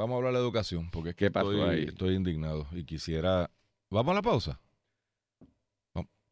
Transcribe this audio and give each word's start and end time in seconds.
vamos 0.00 0.14
a 0.14 0.16
hablar 0.18 0.32
de 0.32 0.40
educación, 0.40 0.90
porque 0.90 1.10
es 1.10 1.16
que 1.16 1.26
¿Qué 1.26 1.30
pasó 1.30 1.52
estoy, 1.52 1.68
ahí? 1.68 1.84
estoy 1.84 2.14
indignado 2.14 2.66
y 2.72 2.84
quisiera... 2.84 3.50
¿Vamos 3.90 4.12
a 4.12 4.14
la 4.14 4.22
pausa? 4.22 4.60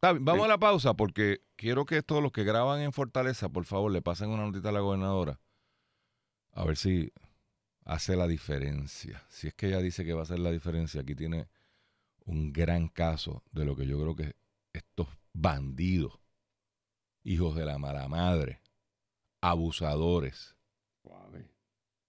Vamos 0.01 0.45
a 0.45 0.47
la 0.47 0.57
pausa 0.57 0.93
porque 0.93 1.41
quiero 1.57 1.85
que 1.85 2.01
todos 2.01 2.23
los 2.23 2.31
que 2.31 2.43
graban 2.45 2.81
en 2.81 2.93
Fortaleza, 2.93 3.49
por 3.49 3.65
favor, 3.65 3.91
le 3.91 4.01
pasen 4.01 4.29
una 4.29 4.45
notita 4.45 4.69
a 4.69 4.71
la 4.71 4.79
gobernadora. 4.79 5.39
A 6.53 6.63
ver 6.63 6.77
si 6.77 7.11
hace 7.83 8.15
la 8.15 8.25
diferencia. 8.27 9.21
Si 9.29 9.47
es 9.47 9.53
que 9.53 9.67
ella 9.67 9.79
dice 9.79 10.05
que 10.05 10.13
va 10.13 10.21
a 10.21 10.23
hacer 10.23 10.39
la 10.39 10.51
diferencia, 10.51 11.01
aquí 11.01 11.15
tiene 11.15 11.49
un 12.25 12.53
gran 12.53 12.87
caso 12.87 13.43
de 13.51 13.65
lo 13.65 13.75
que 13.75 13.85
yo 13.85 13.99
creo 13.99 14.15
que 14.15 14.35
estos 14.71 15.07
bandidos, 15.33 16.17
hijos 17.23 17.55
de 17.55 17.65
la 17.65 17.77
mala 17.77 18.07
madre, 18.07 18.61
abusadores, 19.41 20.55
Suave. 21.03 21.49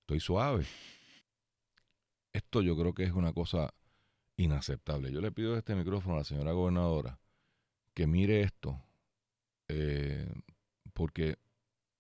estoy 0.03 0.21
suave. 0.21 0.67
Esto 2.33 2.63
yo 2.63 2.77
creo 2.77 2.95
que 2.95 3.05
es 3.05 3.13
una 3.13 3.33
cosa 3.33 3.75
inaceptable. 4.37 5.13
Yo 5.13 5.21
le 5.21 5.33
pido 5.33 5.57
este 5.57 5.75
micrófono 5.75 6.15
a 6.15 6.19
la 6.19 6.25
señora 6.25 6.53
gobernadora 6.53 7.19
que 7.95 8.07
mire 8.07 8.43
esto, 8.43 8.81
eh, 9.69 10.33
porque 10.95 11.37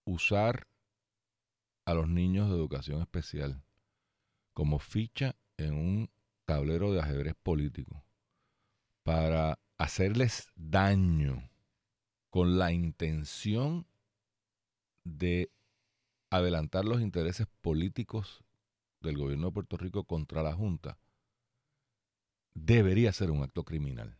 usar 0.04 0.66
a 1.84 1.94
los 1.94 2.08
niños 2.08 2.48
de 2.48 2.56
educación 2.56 3.00
especial 3.00 3.62
como 4.54 4.78
ficha 4.78 5.36
en 5.56 5.74
un 5.74 6.10
tablero 6.44 6.92
de 6.92 7.00
ajedrez 7.00 7.34
político 7.42 8.04
para 9.02 9.58
hacerles 9.78 10.48
daño 10.54 11.50
con 12.28 12.58
la 12.58 12.72
intención 12.72 13.86
de 15.04 15.50
adelantar 16.30 16.84
los 16.84 17.00
intereses 17.00 17.46
políticos 17.60 18.44
del 19.00 19.18
gobierno 19.18 19.46
de 19.48 19.52
Puerto 19.52 19.76
Rico 19.76 20.04
contra 20.04 20.42
la 20.42 20.54
Junta, 20.54 20.98
debería 22.54 23.12
ser 23.12 23.32
un 23.32 23.42
acto 23.42 23.64
criminal. 23.64 24.16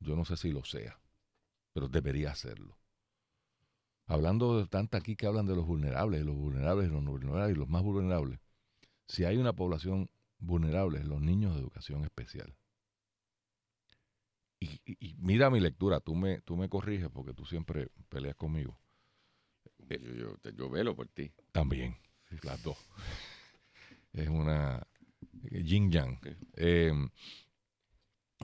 Yo 0.00 0.16
no 0.16 0.24
sé 0.24 0.36
si 0.36 0.52
lo 0.52 0.64
sea, 0.64 1.00
pero 1.72 1.88
debería 1.88 2.30
hacerlo. 2.32 2.78
Hablando 4.06 4.58
de 4.58 4.66
tanta 4.66 4.96
aquí 4.96 5.14
que 5.14 5.26
hablan 5.26 5.44
de 5.46 5.54
los 5.54 5.66
vulnerables, 5.66 6.24
los 6.24 6.34
vulnerables, 6.34 6.90
los 6.90 7.02
no 7.02 7.10
vulnerables 7.10 7.54
y 7.54 7.58
los 7.58 7.68
más 7.68 7.82
vulnerables, 7.82 8.40
si 9.08 9.24
hay 9.24 9.36
una 9.38 9.54
población 9.54 10.10
vulnerable, 10.38 11.00
es 11.00 11.06
los 11.06 11.20
niños 11.22 11.54
de 11.54 11.60
educación 11.60 12.04
especial. 12.04 12.56
Y, 14.58 14.80
y- 14.84 15.14
mira 15.18 15.48
mi 15.50 15.60
lectura, 15.60 16.00
tú 16.00 16.14
me, 16.16 16.40
tú 16.40 16.56
me 16.56 16.68
corriges 16.68 17.08
porque 17.10 17.34
tú 17.34 17.44
siempre 17.46 17.88
peleas 18.08 18.34
conmigo. 18.36 18.78
Yo, 19.88 19.96
yo, 19.98 20.50
yo 20.56 20.70
velo 20.70 20.94
por 20.96 21.08
ti. 21.08 21.32
También, 21.52 21.96
las 22.42 22.62
dos. 22.62 22.76
Es 24.14 24.28
una 24.28 24.82
yin 25.50 25.90
yang. 25.90 26.18
Sí. 26.22 26.30
Eh, 26.56 26.92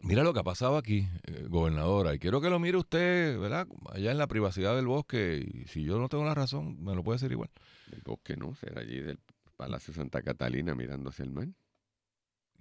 mira 0.03 0.23
lo 0.23 0.33
que 0.33 0.41
ha 0.41 0.45
pasado 0.45 0.77
aquí, 0.77 1.07
eh, 1.25 1.47
gobernadora, 1.49 2.15
y 2.15 2.19
quiero 2.19 2.41
que 2.41 2.51
lo 2.51 2.59
mire 2.59 2.77
usted, 2.79 3.39
¿verdad? 3.39 3.67
Allá 3.93 4.11
en 4.11 4.19
la 4.19 4.27
privacidad 4.27 4.75
del 4.77 4.87
bosque, 4.87 5.45
y 5.47 5.67
si 5.69 5.85
yo 5.85 5.98
no 5.98 6.09
tengo 6.09 6.25
la 6.25 6.35
razón, 6.35 6.83
me 6.83 6.95
lo 6.95 7.03
puede 7.05 7.17
decir 7.17 7.33
igual. 7.33 7.51
El 7.93 8.03
bosque 8.03 8.37
no, 8.37 8.55
será 8.55 8.81
allí 8.81 9.01
del 9.01 9.19
Palacio 9.57 9.93
Santa 9.95 10.23
Catalina 10.23 10.75
mirando 10.75 11.11
hacia 11.11 11.25
el 11.25 11.31
mar, 11.31 11.48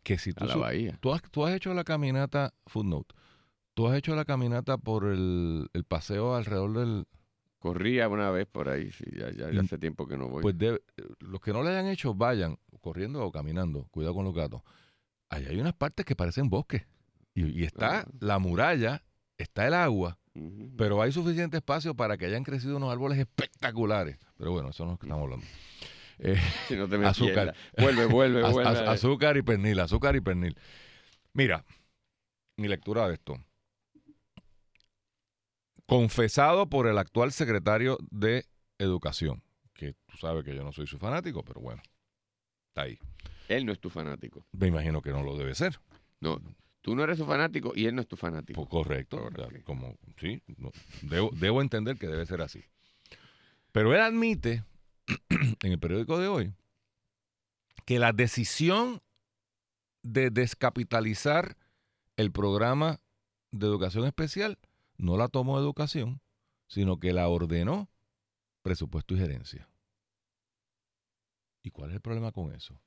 Que 0.04 0.18
si 0.18 0.34
tú, 0.34 0.44
a 0.44 0.48
la 0.48 0.56
bahía. 0.58 0.98
tú, 1.02 1.14
has, 1.14 1.22
tú 1.32 1.46
has 1.46 1.56
hecho 1.56 1.74
la 1.74 1.84
caminata, 1.84 2.54
footnote, 2.68 3.16
tú 3.74 3.88
has 3.88 3.98
hecho 3.98 4.16
la 4.16 4.26
caminata 4.26 4.78
por 4.78 5.06
el, 5.06 5.70
el 5.74 5.84
paseo 5.86 6.36
alrededor 6.36 6.74
del... 6.74 7.06
Corría 7.60 8.08
una 8.08 8.32
vez 8.32 8.48
por 8.48 8.70
ahí, 8.70 8.90
sí, 8.92 9.04
ya, 9.18 9.32
ya, 9.32 9.52
ya 9.52 9.60
hace 9.62 9.78
tiempo 9.78 10.08
que 10.08 10.18
no 10.18 10.30
voy. 10.30 10.42
Pues 10.42 10.58
debe- 10.58 10.82
los 11.20 11.42
que 11.42 11.52
no 11.52 11.62
le 11.62 11.70
hayan 11.72 11.88
hecho, 11.88 12.14
vayan 12.14 12.58
corriendo 12.80 13.24
o 13.26 13.32
caminando, 13.32 13.88
cuidado 13.92 14.14
con 14.16 14.26
los 14.26 14.34
gatos. 14.34 14.62
Allá 15.30 15.50
hay 15.50 15.60
unas 15.60 15.74
partes 15.74 16.06
que 16.06 16.16
parecen 16.16 16.50
bosques. 16.50 16.84
Y, 17.34 17.62
y 17.62 17.64
está 17.64 18.00
Ah. 18.02 18.06
la 18.20 18.40
muralla, 18.40 19.04
está 19.38 19.68
el 19.68 19.74
agua, 19.74 20.18
pero 20.78 21.02
hay 21.02 21.12
suficiente 21.12 21.58
espacio 21.58 21.96
para 21.96 22.18
que 22.18 22.26
hayan 22.26 22.44
crecido 22.44 22.78
unos 22.78 22.92
árboles 22.92 23.20
espectaculares. 23.20 24.18
Pero 24.38 24.52
bueno, 24.52 24.70
eso 24.70 24.86
no 24.86 24.92
es 24.92 24.94
lo 24.96 25.00
que 25.00 25.06
estamos 25.08 25.24
hablando. 25.24 25.46
Eh, 26.20 26.36
Si 26.68 26.76
no 26.76 26.88
te 26.90 26.98
me 26.98 27.06
azúcar. 27.08 27.56
Vuelve, 27.78 28.06
vuelve, 28.08 28.42
vuelve. 28.50 28.70
az- 28.70 28.88
azúcar 28.88 29.38
y 29.38 29.42
pernil, 29.44 29.80
azúcar 29.80 30.16
y 30.16 30.22
pernil. 30.22 30.58
Mira, 31.34 31.64
mi 32.58 32.68
lectura 32.68 33.08
de 33.08 33.14
esto. 33.14 33.38
Confesado 35.86 36.70
por 36.70 36.88
el 36.88 36.98
actual 36.98 37.32
secretario 37.32 37.98
de 38.12 38.46
Educación, 38.78 39.44
que 39.74 39.94
tú 40.06 40.18
sabes 40.18 40.44
que 40.46 40.56
yo 40.56 40.64
no 40.64 40.72
soy 40.72 40.86
su 40.88 40.98
fanático, 41.00 41.44
pero 41.44 41.62
bueno, 41.62 41.82
está 42.80 42.84
ahí. 42.84 43.00
Él 43.48 43.66
no 43.66 43.72
es 43.72 43.80
tu 43.80 43.90
fanático. 43.90 44.46
Me 44.52 44.68
imagino 44.68 45.02
que 45.02 45.12
no 45.12 45.24
lo 45.24 45.36
debe 45.38 45.56
ser. 45.56 45.80
No, 46.20 46.42
tú 46.82 46.96
no 46.96 47.04
eres 47.04 47.18
su 47.18 47.26
fanático 47.26 47.74
y 47.76 47.86
él 47.86 47.96
no 47.96 48.02
es 48.02 48.08
tu 48.08 48.16
fanático. 48.16 48.62
Pues 48.62 48.70
correcto. 48.70 49.18
Correcto. 49.18 49.50
ya, 49.52 49.64
Como, 49.64 49.98
sí, 50.20 50.42
no, 50.58 50.72
debo, 51.02 51.32
debo 51.34 51.62
entender 51.62 51.98
que 51.98 52.08
debe 52.08 52.26
ser 52.26 52.42
así. 52.42 52.64
Pero 53.72 53.94
él 53.94 54.02
admite 54.02 54.64
en 55.30 55.72
el 55.72 55.80
periódico 55.80 56.20
de 56.20 56.28
hoy 56.28 56.54
que 57.86 57.98
la 57.98 58.14
decisión 58.14 59.02
de 60.04 60.30
descapitalizar 60.30 61.58
el 62.18 62.32
programa 62.32 63.00
de 63.52 63.66
educación 63.66 64.06
especial 64.06 64.60
no 64.98 65.18
la 65.18 65.28
tomó 65.28 65.58
educación, 65.58 66.22
sino 66.68 67.00
que 67.00 67.14
la 67.14 67.28
ordenó 67.28 67.90
presupuesto 68.62 69.16
y 69.16 69.18
gerencia. 69.18 69.68
¿Y 71.70 71.72
cuál 71.72 71.92
es 71.92 71.98
el 71.98 72.02
problema 72.02 72.32
con 72.32 72.52
eso? 72.52 72.82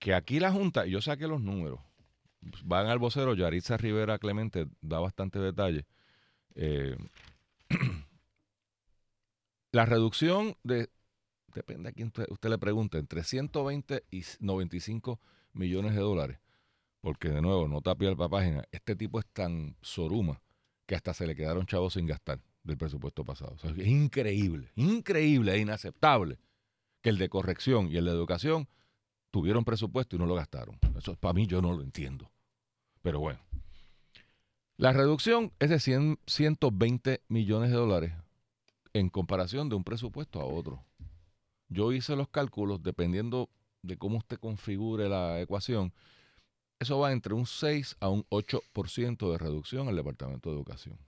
Que 0.00 0.14
aquí 0.14 0.40
la 0.40 0.50
Junta, 0.50 0.84
yo 0.86 1.00
saqué 1.00 1.28
los 1.28 1.40
números, 1.40 1.78
van 2.64 2.88
al 2.88 2.98
vocero, 2.98 3.34
Yaritza 3.34 3.76
Rivera 3.76 4.18
Clemente 4.18 4.66
da 4.80 4.98
bastante 4.98 5.38
detalle. 5.38 5.86
Eh, 6.56 6.96
la 9.70 9.86
reducción 9.86 10.56
de, 10.64 10.90
depende 11.54 11.90
a 11.90 11.92
quién 11.92 12.12
usted, 12.30 12.50
le 12.50 12.58
pregunte, 12.58 12.98
entre 12.98 13.22
120 13.22 14.06
y 14.10 14.24
95 14.40 15.20
millones 15.52 15.94
de 15.94 16.00
dólares. 16.00 16.40
Porque 17.00 17.28
de 17.28 17.40
nuevo, 17.40 17.68
no 17.68 17.80
tapia 17.80 18.10
la 18.10 18.28
página, 18.28 18.64
este 18.72 18.96
tipo 18.96 19.20
es 19.20 19.26
tan 19.26 19.76
soruma 19.82 20.42
que 20.84 20.96
hasta 20.96 21.14
se 21.14 21.28
le 21.28 21.36
quedaron 21.36 21.66
chavos 21.66 21.92
sin 21.92 22.06
gastar 22.06 22.40
del 22.64 22.76
presupuesto 22.76 23.24
pasado. 23.24 23.56
Es 23.62 23.86
increíble, 23.86 24.72
increíble 24.74 25.54
e 25.54 25.58
inaceptable 25.58 26.36
que 27.02 27.10
el 27.10 27.18
de 27.18 27.28
corrección 27.28 27.90
y 27.90 27.96
el 27.96 28.04
de 28.04 28.10
educación 28.10 28.68
tuvieron 29.30 29.64
presupuesto 29.64 30.16
y 30.16 30.18
no 30.18 30.26
lo 30.26 30.34
gastaron. 30.34 30.78
Eso 30.96 31.14
para 31.16 31.34
mí 31.34 31.46
yo 31.46 31.62
no 31.62 31.72
lo 31.72 31.82
entiendo. 31.82 32.30
Pero 33.02 33.20
bueno. 33.20 33.40
La 34.76 34.92
reducción 34.92 35.52
es 35.58 35.70
de 35.70 35.78
100, 35.78 36.18
120 36.26 37.22
millones 37.28 37.70
de 37.70 37.76
dólares 37.76 38.12
en 38.92 39.08
comparación 39.08 39.68
de 39.68 39.76
un 39.76 39.84
presupuesto 39.84 40.40
a 40.40 40.46
otro. 40.46 40.82
Yo 41.68 41.92
hice 41.92 42.16
los 42.16 42.28
cálculos 42.28 42.82
dependiendo 42.82 43.50
de 43.82 43.96
cómo 43.96 44.18
usted 44.18 44.38
configure 44.38 45.08
la 45.08 45.40
ecuación. 45.40 45.92
Eso 46.78 46.98
va 46.98 47.12
entre 47.12 47.34
un 47.34 47.46
6 47.46 47.96
a 48.00 48.08
un 48.08 48.24
8% 48.30 49.30
de 49.30 49.38
reducción 49.38 49.88
al 49.88 49.96
Departamento 49.96 50.48
de 50.48 50.56
Educación. 50.56 50.98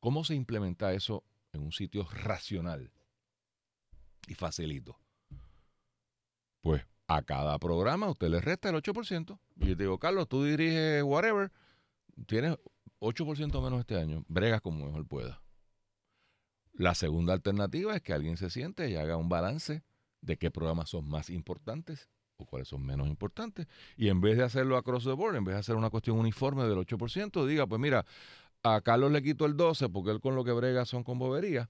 ¿Cómo 0.00 0.24
se 0.24 0.34
implementa 0.34 0.92
eso 0.92 1.22
en 1.52 1.62
un 1.62 1.72
sitio 1.72 2.06
racional 2.10 2.90
y 4.26 4.34
facilito? 4.34 4.98
Pues 6.62 6.84
a 7.06 7.22
cada 7.22 7.58
programa 7.58 8.10
usted 8.10 8.28
le 8.28 8.40
resta 8.40 8.68
el 8.68 8.76
8%. 8.76 9.38
Y 9.56 9.68
yo 9.68 9.76
te 9.76 9.82
digo, 9.82 9.98
Carlos, 9.98 10.28
tú 10.28 10.44
diriges 10.44 11.02
whatever, 11.02 11.50
tienes 12.26 12.56
8% 13.00 13.62
menos 13.62 13.80
este 13.80 13.96
año, 13.96 14.24
bregas 14.28 14.60
como 14.60 14.86
mejor 14.86 15.06
pueda. 15.06 15.42
La 16.72 16.94
segunda 16.94 17.32
alternativa 17.32 17.94
es 17.94 18.02
que 18.02 18.12
alguien 18.12 18.36
se 18.36 18.50
siente 18.50 18.88
y 18.88 18.96
haga 18.96 19.16
un 19.16 19.28
balance 19.28 19.82
de 20.20 20.36
qué 20.36 20.50
programas 20.50 20.90
son 20.90 21.08
más 21.08 21.30
importantes 21.30 22.08
o 22.36 22.46
cuáles 22.46 22.68
son 22.68 22.84
menos 22.84 23.08
importantes. 23.08 23.66
Y 23.96 24.08
en 24.08 24.20
vez 24.20 24.36
de 24.36 24.44
hacerlo 24.44 24.76
across 24.76 25.04
the 25.04 25.12
board, 25.12 25.36
en 25.36 25.44
vez 25.44 25.54
de 25.54 25.60
hacer 25.60 25.76
una 25.76 25.90
cuestión 25.90 26.18
uniforme 26.18 26.64
del 26.64 26.78
8%, 26.78 27.46
diga, 27.46 27.66
pues 27.66 27.80
mira, 27.80 28.04
a 28.62 28.80
Carlos 28.82 29.10
le 29.10 29.22
quito 29.22 29.46
el 29.46 29.56
12 29.56 29.88
porque 29.88 30.10
él 30.10 30.20
con 30.20 30.34
lo 30.34 30.44
que 30.44 30.52
brega 30.52 30.84
son 30.84 31.02
con 31.02 31.18
boberías. 31.18 31.68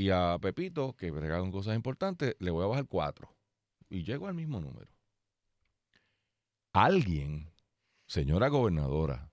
Y 0.00 0.08
a 0.08 0.38
Pepito, 0.40 0.96
que 0.96 1.10
brega 1.10 1.40
con 1.40 1.52
cosas 1.52 1.76
importantes, 1.76 2.34
le 2.38 2.50
voy 2.50 2.64
a 2.64 2.68
bajar 2.68 2.86
4. 2.86 3.36
Y 3.90 4.02
llego 4.02 4.28
al 4.28 4.32
mismo 4.32 4.58
número. 4.58 4.90
Alguien, 6.72 7.52
señora 8.06 8.48
gobernadora, 8.48 9.30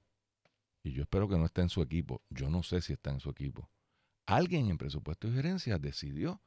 y 0.84 0.92
yo 0.92 1.04
espero 1.04 1.30
que 1.30 1.38
no 1.38 1.46
esté 1.46 1.62
en 1.62 1.70
su 1.70 1.82
equipo, 1.82 2.22
yo 2.30 2.50
no 2.50 2.64
sé 2.64 2.82
si 2.82 2.92
está 2.92 3.12
en 3.12 3.22
su 3.22 3.30
equipo, 3.30 3.70
alguien 4.26 4.70
en 4.70 4.78
presupuesto 4.78 5.30
y 5.30 5.36
gerencia 5.36 5.78
decidió 5.78 6.42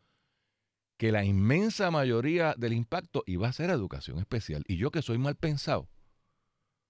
que 0.98 1.12
la 1.12 1.24
inmensa 1.24 1.90
mayoría 1.90 2.54
del 2.58 2.74
impacto 2.74 3.22
iba 3.24 3.48
a 3.48 3.54
ser 3.54 3.70
educación 3.70 4.18
especial. 4.18 4.64
Y 4.68 4.76
yo 4.76 4.90
que 4.90 5.00
soy 5.00 5.16
mal 5.16 5.36
pensado, 5.36 5.88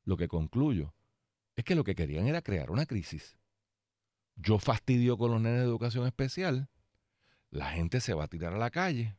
lo 0.02 0.16
que 0.16 0.26
concluyo 0.26 0.96
es 1.54 1.62
que 1.62 1.76
lo 1.76 1.84
que 1.84 1.94
querían 1.94 2.26
era 2.26 2.42
crear 2.42 2.72
una 2.72 2.86
crisis. 2.86 3.38
Yo 4.34 4.58
fastidio 4.58 5.16
con 5.16 5.30
los 5.30 5.40
nenes 5.40 5.60
de 5.60 5.66
educación 5.66 6.08
especial, 6.08 6.68
la 7.50 7.70
gente 7.70 8.00
se 8.00 8.14
va 8.14 8.24
a 8.24 8.28
tirar 8.28 8.54
a 8.54 8.58
la 8.58 8.70
calle 8.70 9.16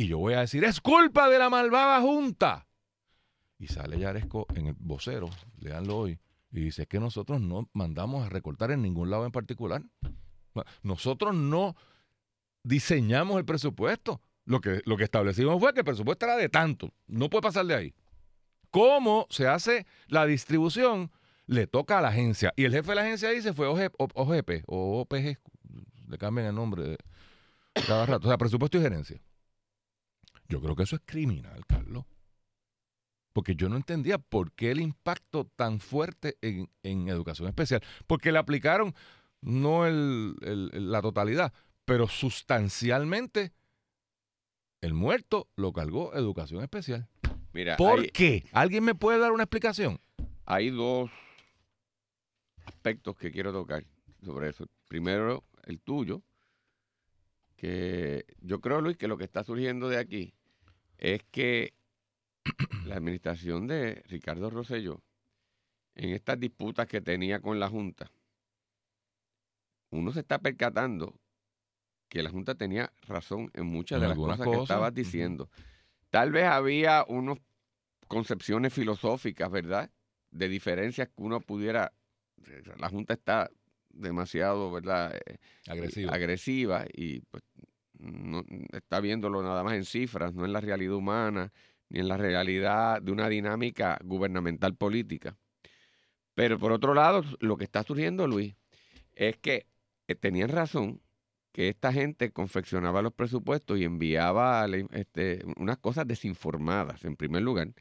y 0.00 0.06
yo 0.06 0.16
voy 0.16 0.32
a 0.32 0.40
decir, 0.40 0.64
es 0.64 0.80
culpa 0.80 1.28
de 1.28 1.38
la 1.38 1.50
malvada 1.50 2.00
junta. 2.00 2.66
Y 3.58 3.66
sale 3.66 3.98
Yaresco 3.98 4.46
en 4.54 4.68
el 4.68 4.74
vocero, 4.78 5.28
leanlo 5.58 5.98
hoy, 5.98 6.18
y 6.50 6.60
dice 6.60 6.86
que 6.86 6.98
nosotros 6.98 7.40
no 7.42 7.68
mandamos 7.74 8.24
a 8.24 8.30
recortar 8.30 8.70
en 8.70 8.80
ningún 8.80 9.10
lado 9.10 9.26
en 9.26 9.32
particular. 9.32 9.82
Nosotros 10.82 11.34
no 11.34 11.76
diseñamos 12.62 13.36
el 13.36 13.44
presupuesto. 13.44 14.22
Lo 14.46 14.62
que, 14.62 14.80
lo 14.86 14.96
que 14.96 15.04
establecimos 15.04 15.60
fue 15.60 15.74
que 15.74 15.80
el 15.80 15.84
presupuesto 15.84 16.24
era 16.24 16.36
de 16.36 16.48
tanto, 16.48 16.94
no 17.06 17.28
puede 17.28 17.42
pasar 17.42 17.66
de 17.66 17.74
ahí. 17.74 17.94
¿Cómo 18.70 19.26
se 19.28 19.46
hace 19.46 19.86
la 20.08 20.24
distribución? 20.24 21.10
Le 21.44 21.66
toca 21.66 21.98
a 21.98 22.00
la 22.00 22.08
agencia. 22.08 22.54
Y 22.56 22.64
el 22.64 22.72
jefe 22.72 22.88
de 22.88 22.94
la 22.94 23.02
agencia 23.02 23.28
dice 23.30 23.52
fue 23.52 23.66
OGP 23.66 24.64
o 24.66 25.00
OPG, 25.02 25.38
le 26.08 26.18
cambian 26.18 26.46
el 26.46 26.54
nombre 26.54 26.96
cada 27.74 28.06
rato. 28.06 28.26
O 28.26 28.30
sea, 28.30 28.38
presupuesto 28.38 28.78
y 28.78 28.82
gerencia. 28.82 29.20
Yo 30.48 30.60
creo 30.60 30.74
que 30.74 30.82
eso 30.82 30.96
es 30.96 31.02
criminal, 31.04 31.64
Carlos. 31.66 32.04
Porque 33.32 33.54
yo 33.54 33.68
no 33.68 33.76
entendía 33.76 34.18
por 34.18 34.52
qué 34.52 34.72
el 34.72 34.80
impacto 34.80 35.44
tan 35.44 35.78
fuerte 35.78 36.36
en, 36.42 37.08
educación 37.08 37.48
especial. 37.48 37.82
Porque 38.06 38.32
le 38.32 38.38
aplicaron 38.38 38.94
no 39.40 39.86
la 39.88 41.00
totalidad, 41.00 41.52
pero 41.84 42.08
sustancialmente 42.08 43.52
el 44.80 44.92
muerto 44.92 45.48
lo 45.56 45.72
cargó 45.72 46.14
educación 46.14 46.62
especial. 46.62 47.08
Mira, 47.52 47.76
¿Por 47.76 48.10
qué? 48.12 48.44
¿Alguien 48.52 48.84
me 48.84 48.94
puede 48.94 49.18
dar 49.18 49.32
una 49.32 49.44
explicación? 49.44 50.00
Hay 50.44 50.70
dos 50.70 51.10
aspectos 52.64 53.16
que 53.16 53.30
quiero 53.30 53.52
tocar 53.52 53.84
sobre 54.22 54.50
eso. 54.50 54.66
Primero, 54.88 55.44
el 55.64 55.80
tuyo, 55.80 56.22
que 57.60 58.24
yo 58.40 58.62
creo, 58.62 58.80
Luis, 58.80 58.96
que 58.96 59.06
lo 59.06 59.18
que 59.18 59.24
está 59.24 59.44
surgiendo 59.44 59.90
de 59.90 59.98
aquí 59.98 60.32
es 60.96 61.22
que 61.24 61.74
la 62.86 62.96
administración 62.96 63.66
de 63.66 64.02
Ricardo 64.08 64.48
Rosselló, 64.48 65.02
en 65.94 66.14
estas 66.14 66.40
disputas 66.40 66.86
que 66.86 67.02
tenía 67.02 67.40
con 67.40 67.60
la 67.60 67.68
Junta, 67.68 68.10
uno 69.90 70.10
se 70.10 70.20
está 70.20 70.38
percatando 70.38 71.20
que 72.08 72.22
la 72.22 72.30
Junta 72.30 72.54
tenía 72.54 72.94
razón 73.02 73.50
en 73.52 73.66
muchas 73.66 74.00
de 74.00 74.08
las 74.08 74.16
cosas, 74.16 74.48
que 74.48 74.62
estabas 74.62 74.94
diciendo. 74.94 75.50
Tal 76.08 76.32
vez 76.32 76.46
había 76.46 77.04
unas 77.08 77.36
concepciones 78.08 78.72
filosóficas, 78.72 79.50
¿verdad? 79.50 79.90
De 80.30 80.48
diferencias 80.48 81.08
que 81.08 81.22
uno 81.22 81.40
pudiera. 81.40 81.92
La 82.78 82.88
Junta 82.88 83.12
está 83.12 83.50
demasiado, 83.92 84.70
¿verdad? 84.70 85.14
Eh, 85.14 85.38
agresiva. 85.68 86.12
agresiva 86.12 86.84
y 86.92 87.20
pues 87.20 87.42
no, 87.98 88.44
está 88.72 89.00
viéndolo 89.00 89.42
nada 89.42 89.62
más 89.62 89.74
en 89.74 89.84
cifras, 89.84 90.34
no 90.34 90.44
en 90.44 90.52
la 90.52 90.60
realidad 90.60 90.94
humana, 90.94 91.52
ni 91.88 92.00
en 92.00 92.08
la 92.08 92.16
realidad 92.16 93.02
de 93.02 93.12
una 93.12 93.28
dinámica 93.28 93.98
gubernamental 94.02 94.74
política. 94.74 95.36
Pero 96.34 96.58
por 96.58 96.72
otro 96.72 96.94
lado, 96.94 97.22
lo 97.40 97.56
que 97.56 97.64
está 97.64 97.82
surgiendo, 97.82 98.26
Luis, 98.26 98.54
es 99.14 99.36
que 99.36 99.66
eh, 100.08 100.14
tenían 100.14 100.48
razón 100.48 101.00
que 101.52 101.68
esta 101.68 101.92
gente 101.92 102.30
confeccionaba 102.30 103.02
los 103.02 103.12
presupuestos 103.12 103.78
y 103.78 103.84
enviaba 103.84 104.66
este, 104.92 105.44
unas 105.56 105.78
cosas 105.78 106.06
desinformadas, 106.06 107.04
en 107.04 107.16
primer 107.16 107.42
lugar. 107.42 107.72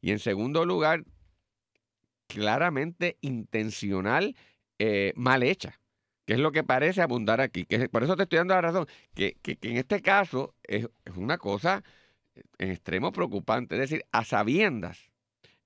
Y 0.00 0.12
en 0.12 0.18
segundo 0.18 0.64
lugar, 0.64 1.04
claramente 2.26 3.18
intencional, 3.20 4.34
eh, 4.78 5.12
mal 5.16 5.42
hecha 5.42 5.78
que 6.28 6.34
es 6.34 6.40
lo 6.40 6.52
que 6.52 6.62
parece 6.62 7.00
abundar 7.00 7.40
aquí. 7.40 7.64
Que 7.64 7.88
por 7.88 8.04
eso 8.04 8.14
te 8.14 8.24
estoy 8.24 8.36
dando 8.36 8.52
la 8.52 8.60
razón, 8.60 8.86
que, 9.14 9.38
en 9.42 9.78
este 9.78 10.02
caso 10.02 10.54
es, 10.62 10.86
una 11.16 11.38
cosa 11.38 11.82
eh, 12.34 12.42
en 12.58 12.70
extremo 12.70 13.12
preocupante. 13.12 13.76
Es 13.76 13.80
decir, 13.80 14.04
a 14.12 14.26
sabiendas 14.26 15.10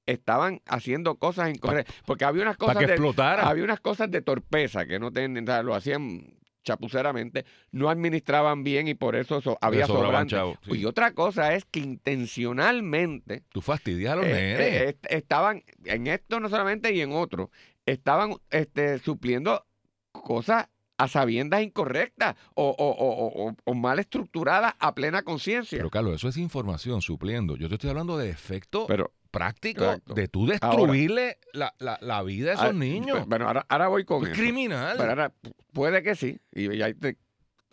estaban 0.07 0.63
haciendo 0.67 1.17
cosas 1.17 1.51
incorrectas. 1.53 1.97
Porque 2.07 2.25
había 2.25 2.43
unas 2.43 2.57
cosas 2.57 2.79
de, 2.79 3.15
había 3.41 3.65
unas 3.65 3.81
cosas 3.81 4.09
de 4.09 4.23
torpeza 4.23 4.87
que 4.87 5.01
no 5.01 5.11
tenían, 5.11 5.67
lo 5.67 5.75
hacían 5.75 6.39
chapuceramente, 6.63 7.45
no 7.73 7.91
administraban 7.91 8.63
bien 8.63 8.89
y 8.89 8.95
por 8.95 9.17
eso, 9.17 9.41
había 9.61 9.87
sobrante. 9.87 10.37
Y 10.67 10.85
otra 10.85 11.13
cosa 11.13 11.55
es 11.55 11.65
que 11.65 11.81
intencionalmente... 11.81 13.43
Tú 13.51 13.61
fastidias 13.61 14.13
a 14.13 14.17
los 14.17 14.27
eh, 14.27 14.91
eh, 14.91 14.97
estaban 15.11 15.65
en 15.85 16.07
esto 16.07 16.41
no 16.41 16.49
solamente 16.49 16.93
y 16.93 17.01
en 17.01 17.13
otro, 17.13 17.51
estaban 17.87 18.37
este, 18.51 18.99
supliendo 18.99 19.65
cosas 20.13 20.69
a 20.99 21.09
sabiendas 21.09 21.63
incorrectas 21.63 22.37
o, 22.55 23.55
mal 23.75 23.99
estructuradas 23.99 24.75
a 24.79 24.95
plena 24.95 25.23
conciencia. 25.23 25.79
Pero 25.79 25.91
Carlos, 25.91 26.15
eso 26.15 26.29
es 26.29 26.37
información 26.37 27.03
supliendo. 27.03 27.57
Yo 27.57 27.69
te 27.69 27.75
estoy 27.75 27.91
hablando 27.91 28.17
de 28.17 28.31
efecto 28.31 28.87
práctico 29.31 29.97
de 30.15 30.29
tú 30.29 30.47
destruirle 30.47 31.39
la, 31.53 32.23
vida 32.23 32.53
a 32.53 32.55
esos 32.55 32.75
niños. 32.75 33.27
Bueno, 33.27 33.49
ahora, 33.69 33.89
voy 33.89 34.05
con 34.05 34.27
es 34.27 34.37
criminal. 34.37 35.01
ahora, 35.01 35.33
puede 35.73 36.03
que 36.03 36.15
sí. 36.15 36.39
Y 36.53 36.81
ahí 36.83 36.95
te, 36.95 37.17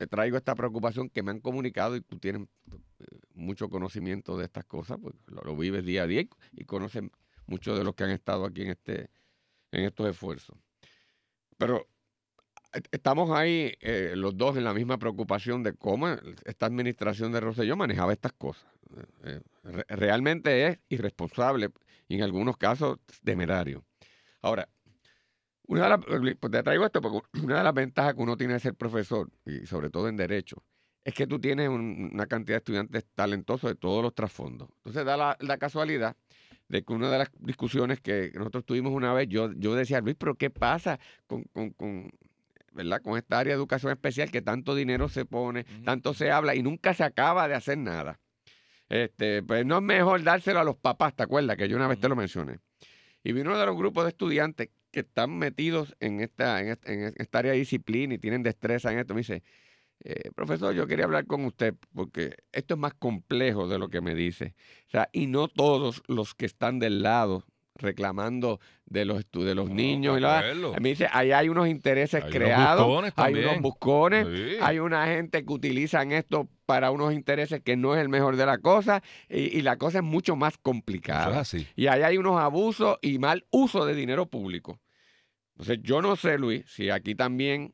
traigo 0.07 0.37
esta 0.37 0.55
preocupación 0.55 1.09
que 1.09 1.21
me 1.21 1.31
han 1.31 1.41
comunicado 1.41 1.95
y 1.95 2.01
tú 2.01 2.17
tienes 2.17 2.43
eh, 2.71 3.05
mucho 3.35 3.69
conocimiento 3.69 4.37
de 4.37 4.45
estas 4.45 4.63
cosas, 4.63 4.97
pues 5.01 5.13
lo, 5.27 5.55
vives 5.55 5.85
día 5.85 6.03
a 6.03 6.07
día 6.07 6.25
y, 6.53 6.65
conoces 6.65 7.03
muchos 7.45 7.77
de 7.77 7.83
los 7.83 7.93
que 7.95 8.05
han 8.05 8.11
estado 8.11 8.45
aquí 8.45 8.61
en 8.61 8.69
este 8.69 9.09
en 9.71 9.83
estos 9.83 10.09
esfuerzos. 10.09 10.57
Pero 11.57 11.87
estamos 12.91 13.31
ahí 13.31 13.73
eh, 13.81 14.13
los 14.15 14.37
dos 14.37 14.57
en 14.57 14.63
la 14.63 14.73
misma 14.73 14.97
preocupación 14.97 15.63
de 15.63 15.73
cómo 15.73 16.07
esta 16.45 16.65
administración 16.65 17.31
de 17.31 17.39
Rosselló 17.39 17.75
manejaba 17.75 18.13
estas 18.13 18.33
cosas. 18.33 18.71
Eh, 19.23 19.41
realmente 19.87 20.67
es 20.67 20.79
irresponsable 20.89 21.69
y 22.07 22.15
en 22.15 22.23
algunos 22.23 22.57
casos 22.57 22.99
temerario. 23.23 23.83
Ahora, 24.41 24.69
una 25.67 25.83
de 25.83 25.89
las, 25.89 25.99
pues 26.39 26.51
te 26.51 26.63
traigo 26.63 26.85
esto 26.85 27.01
porque 27.01 27.19
una 27.43 27.59
de 27.59 27.63
las 27.63 27.73
ventajas 27.73 28.15
que 28.15 28.21
uno 28.21 28.35
tiene 28.37 28.53
de 28.53 28.59
ser 28.59 28.73
profesor, 28.73 29.29
y 29.45 29.65
sobre 29.67 29.89
todo 29.89 30.07
en 30.07 30.17
Derecho, 30.17 30.63
es 31.03 31.13
que 31.13 31.27
tú 31.27 31.39
tienes 31.39 31.69
una 31.69 32.25
cantidad 32.25 32.55
de 32.55 32.59
estudiantes 32.59 33.05
talentosos 33.13 33.69
de 33.69 33.75
todos 33.75 34.03
los 34.03 34.13
trasfondos. 34.13 34.69
Entonces 34.77 35.05
da 35.05 35.35
la, 35.39 35.57
casualidad 35.57 36.15
de 36.69 36.83
que 36.83 36.93
una 36.93 37.11
de 37.11 37.17
las 37.17 37.29
discusiones 37.39 37.99
que 37.99 38.31
nosotros 38.35 38.63
tuvimos 38.65 38.93
una 38.93 39.11
vez, 39.13 39.27
yo, 39.27 39.51
yo 39.53 39.75
decía, 39.75 39.99
Luis, 40.01 40.15
pero 40.17 40.35
¿qué 40.35 40.49
pasa 40.49 40.99
con, 41.27 41.43
¿verdad? 42.71 43.01
Con 43.01 43.17
esta 43.17 43.39
área 43.39 43.53
de 43.53 43.57
educación 43.57 43.91
especial 43.91 44.31
que 44.31 44.41
tanto 44.41 44.75
dinero 44.75 45.09
se 45.09 45.25
pone, 45.25 45.65
tanto 45.83 46.13
se 46.13 46.31
habla 46.31 46.55
y 46.55 46.63
nunca 46.63 46.93
se 46.93 47.03
acaba 47.03 47.47
de 47.47 47.55
hacer 47.55 47.77
nada. 47.77 48.19
Este, 48.87 49.43
pues 49.43 49.65
no 49.65 49.77
es 49.77 49.83
mejor 49.83 50.23
dárselo 50.23 50.59
a 50.59 50.63
los 50.63 50.77
papás, 50.77 51.15
¿te 51.15 51.23
acuerdas? 51.23 51.57
Que 51.57 51.67
yo 51.67 51.75
una 51.75 51.87
vez 51.87 51.99
te 51.99 52.07
lo 52.07 52.15
mencioné. 52.15 52.59
Y 53.23 53.33
vino 53.33 53.49
uno 53.49 53.59
de 53.59 53.65
los 53.65 53.75
grupos 53.75 54.03
de 54.05 54.09
estudiantes 54.09 54.69
que 54.91 55.01
están 55.01 55.37
metidos 55.37 55.95
en 55.99 56.19
esta, 56.19 56.61
en 56.61 57.13
esta, 57.15 57.39
área 57.39 57.51
de 57.51 57.59
disciplina 57.59 58.15
y 58.15 58.17
tienen 58.17 58.43
destreza 58.43 58.91
en 58.91 58.99
esto. 58.99 59.13
Me 59.13 59.19
dice, 59.19 59.43
eh, 60.01 60.31
profesor, 60.33 60.73
yo 60.73 60.87
quería 60.87 61.05
hablar 61.05 61.25
con 61.25 61.45
usted 61.45 61.75
porque 61.93 62.37
esto 62.51 62.75
es 62.75 62.79
más 62.79 62.93
complejo 62.93 63.67
de 63.67 63.77
lo 63.77 63.89
que 63.89 64.01
me 64.01 64.15
dice. 64.15 64.55
O 64.87 64.91
sea, 64.91 65.09
y 65.11 65.27
no 65.27 65.47
todos 65.47 66.03
los 66.07 66.35
que 66.35 66.45
están 66.45 66.79
del 66.79 67.03
lado 67.03 67.45
reclamando 67.75 68.59
de 68.85 69.05
los 69.05 69.25
de 69.31 69.55
los 69.55 69.69
niños. 69.69 70.17
Y 70.17 70.21
la, 70.21 70.43
me 70.79 70.89
dice, 70.89 71.07
ahí 71.11 71.31
hay 71.31 71.49
unos 71.49 71.67
intereses 71.67 72.23
creados, 72.25 73.13
hay 73.15 73.33
unos 73.35 73.61
buscones, 73.61 74.27
hay 74.61 74.79
una 74.79 75.05
gente 75.07 75.45
que 75.45 75.53
utilizan 75.53 76.11
esto 76.11 76.47
para 76.65 76.91
unos 76.91 77.13
intereses 77.13 77.61
que 77.61 77.75
no 77.75 77.95
es 77.95 78.01
el 78.01 78.09
mejor 78.09 78.35
de 78.35 78.45
la 78.45 78.59
cosa 78.59 79.01
y, 79.27 79.61
la 79.61 79.77
cosa 79.77 79.99
es 79.99 80.03
mucho 80.03 80.35
más 80.35 80.57
complicada. 80.57 81.43
Y 81.75 81.87
ahí 81.87 82.03
hay 82.03 82.17
unos 82.17 82.39
abusos 82.39 82.97
y 83.01 83.17
mal 83.19 83.45
uso 83.49 83.85
de 83.85 83.95
dinero 83.95 84.27
público. 84.27 84.79
Entonces, 85.53 85.79
yo 85.83 86.01
no 86.01 86.15
sé, 86.15 86.37
Luis, 86.37 86.63
si 86.67 86.89
aquí 86.89 87.15
también 87.15 87.73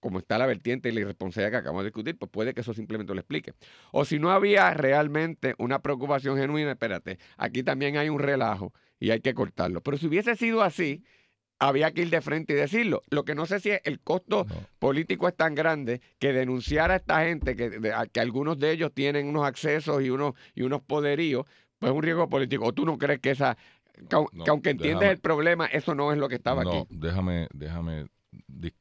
como 0.00 0.18
está 0.18 0.38
la 0.38 0.46
vertiente 0.46 0.88
y 0.88 0.92
la 0.92 1.00
irresponsabilidad 1.00 1.50
que 1.50 1.56
acabamos 1.58 1.82
de 1.82 1.88
discutir, 1.88 2.16
pues 2.16 2.30
puede 2.30 2.54
que 2.54 2.60
eso 2.60 2.74
simplemente 2.74 3.14
lo 3.14 3.20
explique. 3.20 3.54
O 3.92 4.04
si 4.04 4.18
no 4.18 4.30
había 4.30 4.72
realmente 4.74 5.54
una 5.58 5.80
preocupación 5.80 6.38
genuina, 6.38 6.72
espérate, 6.72 7.18
aquí 7.36 7.62
también 7.62 7.96
hay 7.96 8.08
un 8.08 8.18
relajo 8.18 8.72
y 9.00 9.10
hay 9.10 9.20
que 9.20 9.34
cortarlo. 9.34 9.80
Pero 9.82 9.96
si 9.96 10.06
hubiese 10.06 10.36
sido 10.36 10.62
así, 10.62 11.04
había 11.58 11.92
que 11.92 12.02
ir 12.02 12.10
de 12.10 12.20
frente 12.20 12.52
y 12.52 12.56
decirlo. 12.56 13.02
Lo 13.10 13.24
que 13.24 13.34
no 13.34 13.46
sé 13.46 13.60
si 13.60 13.70
el 13.82 14.00
costo 14.00 14.46
político 14.78 15.28
es 15.28 15.36
tan 15.36 15.54
grande 15.54 16.00
que 16.18 16.32
denunciar 16.32 16.90
a 16.90 16.96
esta 16.96 17.24
gente, 17.24 17.56
que, 17.56 17.80
que 18.12 18.20
algunos 18.20 18.58
de 18.58 18.70
ellos 18.70 18.92
tienen 18.94 19.26
unos 19.26 19.46
accesos 19.46 20.02
y 20.02 20.10
unos, 20.10 20.34
y 20.54 20.62
unos 20.62 20.82
poderíos, 20.82 21.44
pues 21.78 21.90
es 21.90 21.96
un 21.96 22.02
riesgo 22.02 22.28
político. 22.28 22.66
¿O 22.66 22.72
tú 22.72 22.84
no 22.84 22.98
crees 22.98 23.20
que 23.20 23.30
esa... 23.30 23.56
Que, 24.08 24.16
aunque 24.48 24.70
entiendes 24.70 25.10
el 25.10 25.18
problema, 25.18 25.66
eso 25.66 25.92
no 25.92 26.12
es 26.12 26.18
lo 26.18 26.28
que 26.28 26.36
estaba 26.36 26.62
no, 26.62 26.70
aquí. 26.70 26.86
Déjame, 26.88 27.48
déjame, 27.52 28.06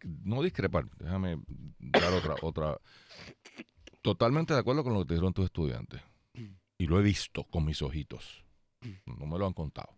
no 0.04 0.42
discrepar, 0.42 0.90
déjame 0.98 1.42
dar 1.80 2.14
otra, 2.14 2.36
otra. 2.42 2.80
Totalmente 4.02 4.54
de 4.54 4.60
acuerdo 4.60 4.84
con 4.84 4.94
lo 4.94 5.00
que 5.02 5.08
te 5.08 5.14
dijeron 5.16 5.34
tus 5.34 5.46
estudiantes. 5.46 6.02
Y 6.78 6.88
lo 6.88 7.00
he 7.00 7.04
visto 7.04 7.44
con 7.46 7.66
mis 7.66 7.82
ojitos. 7.82 8.44
No 9.06 9.26
me 9.26 9.38
lo 9.38 9.48
han 9.48 9.54
contado. 9.54 9.98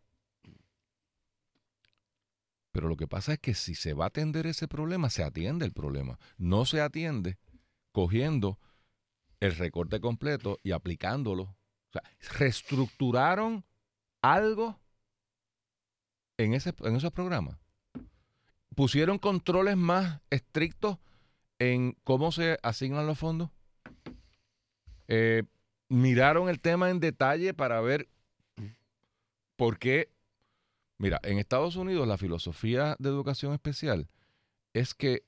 Pero 2.71 2.87
lo 2.87 2.95
que 2.95 3.07
pasa 3.07 3.33
es 3.33 3.39
que 3.39 3.53
si 3.53 3.75
se 3.75 3.93
va 3.93 4.05
a 4.05 4.07
atender 4.07 4.47
ese 4.47 4.67
problema, 4.67 5.09
se 5.09 5.23
atiende 5.23 5.65
el 5.65 5.73
problema. 5.73 6.19
No 6.37 6.65
se 6.65 6.81
atiende 6.81 7.37
cogiendo 7.91 8.59
el 9.39 9.55
recorte 9.55 9.99
completo 9.99 10.57
y 10.63 10.71
aplicándolo. 10.71 11.43
O 11.43 11.91
sea, 11.91 12.03
reestructuraron 12.37 13.65
algo 14.21 14.79
en, 16.37 16.53
ese, 16.53 16.73
en 16.83 16.95
esos 16.95 17.11
programas. 17.11 17.57
Pusieron 18.79 19.17
controles 19.17 19.75
más 19.75 20.21
estrictos 20.29 20.99
en 21.59 21.97
cómo 22.05 22.31
se 22.31 22.57
asignan 22.63 23.07
los 23.07 23.19
fondos. 23.19 23.49
Eh, 25.09 25.43
miraron 25.89 26.47
el 26.47 26.61
tema 26.61 26.89
en 26.89 27.01
detalle 27.01 27.53
para 27.53 27.81
ver 27.81 28.07
por 29.57 29.79
qué. 29.79 30.09
Mira, 30.97 31.19
en 31.23 31.39
Estados 31.39 31.75
Unidos 31.75 32.07
la 32.07 32.17
filosofía 32.17 32.95
de 32.99 33.09
educación 33.09 33.51
especial 33.51 34.07
es 34.71 34.93
que 34.93 35.25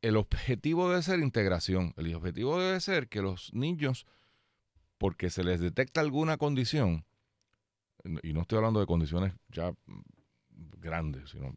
el 0.00 0.16
objetivo 0.16 0.88
debe 0.88 1.02
ser 1.02 1.20
integración. 1.20 1.94
El 1.96 2.12
objetivo 2.16 2.58
debe 2.58 2.80
ser 2.80 3.06
que 3.08 3.22
los 3.22 3.54
niños, 3.54 4.08
porque 4.98 5.30
se 5.30 5.44
les 5.44 5.60
detecta 5.60 6.00
alguna 6.00 6.36
condición, 6.36 7.04
y 8.24 8.32
no 8.32 8.40
estoy 8.40 8.56
hablando 8.56 8.80
de 8.80 8.86
condiciones 8.86 9.34
ya 9.50 9.72
grandes, 10.80 11.30
sino 11.30 11.54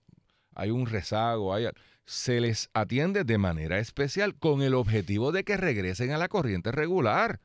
hay 0.55 0.71
un 0.71 0.87
rezago, 0.87 1.53
hay, 1.53 1.67
se 2.05 2.39
les 2.39 2.69
atiende 2.73 3.23
de 3.23 3.37
manera 3.37 3.79
especial 3.79 4.35
con 4.35 4.61
el 4.61 4.73
objetivo 4.73 5.31
de 5.31 5.43
que 5.43 5.57
regresen 5.57 6.11
a 6.11 6.17
la 6.17 6.29
corriente 6.29 6.71
regular. 6.71 7.41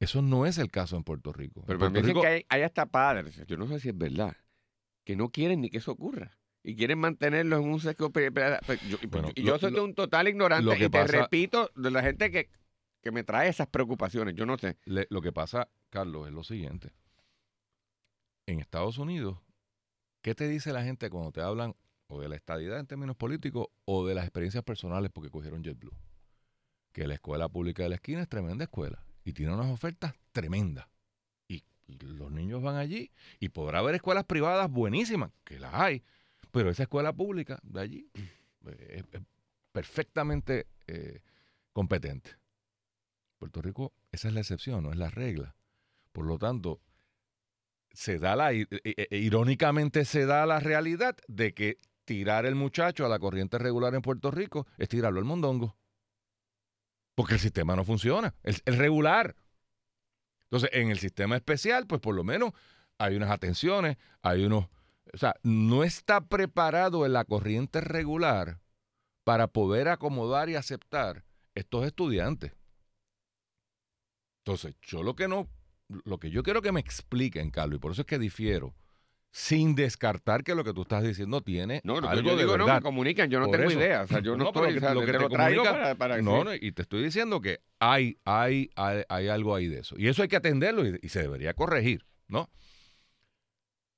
Eso 0.00 0.22
no 0.22 0.46
es 0.46 0.58
el 0.58 0.70
caso 0.70 0.96
en 0.96 1.04
Puerto 1.04 1.32
Rico. 1.32 1.62
Pero 1.66 1.90
me 1.90 2.00
dicen 2.00 2.20
que 2.20 2.46
hay, 2.48 2.62
hasta 2.62 2.86
padres, 2.86 3.40
yo 3.46 3.56
no 3.56 3.66
sé 3.68 3.80
si 3.80 3.90
es 3.90 3.96
verdad, 3.96 4.36
que 5.04 5.14
no 5.14 5.28
quieren 5.28 5.60
ni 5.60 5.70
que 5.70 5.78
eso 5.78 5.92
ocurra 5.92 6.38
y 6.62 6.74
quieren 6.74 6.98
mantenerlo 6.98 7.56
en 7.56 7.64
un 7.64 7.80
sesgo. 7.80 8.10
y 9.34 9.42
yo 9.42 9.58
soy 9.58 9.74
un 9.74 9.94
total 9.94 10.28
ignorante 10.28 10.84
y 10.84 10.88
te 10.88 11.06
repito 11.06 11.70
de 11.74 11.90
la 11.90 12.02
gente 12.02 12.30
que, 12.30 12.50
que, 13.02 13.10
me 13.10 13.24
trae 13.24 13.48
esas 13.48 13.66
preocupaciones. 13.66 14.34
Yo 14.34 14.46
no 14.46 14.56
sé. 14.58 14.78
lo 14.84 15.20
que 15.20 15.32
pasa, 15.32 15.68
Carlos, 15.90 16.26
es 16.28 16.32
lo 16.32 16.44
siguiente. 16.44 16.92
En 18.46 18.58
Estados 18.58 18.98
Unidos, 18.98 19.38
¿qué 20.22 20.34
te 20.34 20.48
dice 20.48 20.72
la 20.72 20.82
gente 20.82 21.10
cuando 21.10 21.30
te 21.30 21.42
hablan 21.42 21.76
o 22.10 22.20
de 22.20 22.28
la 22.28 22.36
estadidad 22.36 22.78
en 22.78 22.86
términos 22.86 23.16
políticos 23.16 23.68
o 23.84 24.04
de 24.04 24.14
las 24.14 24.24
experiencias 24.24 24.64
personales 24.64 25.10
porque 25.12 25.30
cogieron 25.30 25.62
JetBlue. 25.62 25.96
Que 26.92 27.06
la 27.06 27.14
escuela 27.14 27.48
pública 27.48 27.84
de 27.84 27.88
la 27.88 27.94
esquina 27.94 28.20
es 28.20 28.28
tremenda 28.28 28.64
escuela 28.64 29.02
y 29.24 29.32
tiene 29.32 29.54
unas 29.54 29.70
ofertas 29.70 30.14
tremendas. 30.32 30.86
Y, 31.48 31.64
los 32.00 32.30
niños 32.30 32.62
van 32.62 32.76
allí 32.76 33.10
y 33.38 33.48
podrá 33.48 33.78
haber 33.78 33.94
escuelas 33.94 34.24
privadas 34.24 34.70
buenísimas, 34.70 35.30
que 35.44 35.58
las 35.58 35.74
hay, 35.74 36.02
pero 36.50 36.70
esa 36.70 36.84
escuela 36.84 37.12
pública 37.12 37.58
de 37.62 37.80
allí 37.80 38.10
eh, 38.66 39.02
es, 39.12 39.22
perfectamente 39.72 40.66
eh, 40.88 41.20
competente. 41.72 42.30
Puerto 43.38 43.62
Rico, 43.62 43.92
esa 44.12 44.28
es 44.28 44.34
la 44.34 44.40
excepción, 44.40 44.82
no 44.82 44.90
es 44.90 44.98
la 44.98 45.10
regla. 45.10 45.54
Por 46.12 46.26
lo 46.26 46.38
tanto, 46.38 46.80
se 47.92 48.18
da 48.18 48.36
la, 48.36 48.52
e, 48.52 48.66
e, 48.70 49.16
irónicamente 49.16 50.04
se 50.04 50.26
da 50.26 50.44
la 50.46 50.60
realidad 50.60 51.16
de 51.28 51.54
que 51.54 51.78
tirar 52.04 52.46
el 52.46 52.54
muchacho 52.54 53.04
a 53.04 53.08
la 53.08 53.18
corriente 53.18 53.58
regular 53.58 53.94
en 53.94 54.02
Puerto 54.02 54.30
Rico 54.30 54.66
es 54.78 54.88
tirarlo 54.88 55.18
al 55.18 55.24
mondongo. 55.24 55.76
Porque 57.14 57.34
el 57.34 57.40
sistema 57.40 57.76
no 57.76 57.84
funciona. 57.84 58.34
Es 58.42 58.62
regular. 58.64 59.36
Entonces, 60.44 60.70
en 60.72 60.90
el 60.90 60.98
sistema 60.98 61.36
especial, 61.36 61.86
pues 61.86 62.00
por 62.00 62.14
lo 62.14 62.24
menos 62.24 62.52
hay 62.98 63.16
unas 63.16 63.30
atenciones, 63.30 63.98
hay 64.22 64.44
unos. 64.44 64.66
O 65.12 65.18
sea, 65.18 65.34
no 65.42 65.84
está 65.84 66.20
preparado 66.22 67.06
en 67.06 67.12
la 67.12 67.24
corriente 67.24 67.80
regular 67.80 68.60
para 69.24 69.48
poder 69.48 69.88
acomodar 69.88 70.48
y 70.48 70.56
aceptar 70.56 71.24
estos 71.54 71.86
estudiantes. 71.86 72.52
Entonces, 74.44 74.74
yo 74.82 75.02
lo 75.02 75.14
que 75.14 75.28
no. 75.28 75.48
Lo 76.04 76.18
que 76.18 76.30
yo 76.30 76.42
quiero 76.44 76.62
que 76.62 76.72
me 76.72 76.80
expliquen, 76.80 77.50
Carlos, 77.50 77.76
y 77.76 77.80
por 77.80 77.92
eso 77.92 78.02
es 78.02 78.06
que 78.06 78.18
difiero 78.18 78.74
sin 79.32 79.76
descartar 79.76 80.42
que 80.42 80.54
lo 80.54 80.64
que 80.64 80.72
tú 80.72 80.82
estás 80.82 81.04
diciendo 81.04 81.40
tiene 81.40 81.80
no, 81.84 81.98
algo 81.98 82.36
de 82.36 82.44
verdad. 82.44 82.66
No, 82.66 82.74
me 82.74 82.80
comunican, 82.80 83.30
yo 83.30 83.38
no 83.38 83.48
tengo 83.48 83.70
idea. 83.70 84.02
O 84.02 84.06
sea, 84.08 84.20
yo 84.20 84.36
no, 84.36 84.46
estoy, 84.46 84.74
lo 84.74 84.80
que 85.04 85.12
te, 85.12 85.18
lo 85.18 85.28
traigo 85.28 85.62
para, 85.96 86.20
No, 86.20 86.44
no, 86.44 86.54
y 86.54 86.72
te 86.72 86.82
estoy 86.82 87.02
diciendo 87.02 87.40
que 87.40 87.60
hay, 87.78 88.18
hay, 88.24 88.70
hay, 88.74 89.28
algo 89.28 89.54
ahí 89.54 89.68
de 89.68 89.80
eso. 89.80 89.94
Y 89.98 90.08
eso 90.08 90.22
hay 90.22 90.28
que 90.28 90.36
atenderlo 90.36 90.84
y, 90.86 91.08
se 91.08 91.22
debería 91.22 91.54
corregir, 91.54 92.04
¿no? 92.26 92.48